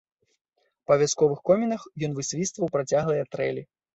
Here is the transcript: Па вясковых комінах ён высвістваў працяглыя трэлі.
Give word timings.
Па 0.91 0.97
вясковых 1.01 1.43
комінах 1.51 1.85
ён 2.09 2.17
высвістваў 2.19 2.73
працяглыя 2.77 3.23
трэлі. 3.37 3.63